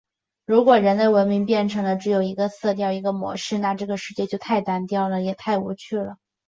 [0.47, 6.17] 如果人类文明变得只有一个色调、一个模式了，那这个世界就太单调了，也太无趣了！